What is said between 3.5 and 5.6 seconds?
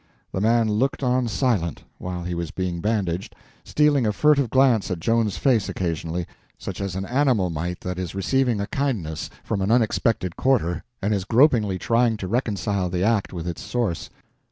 stealing a furtive glance at Joan's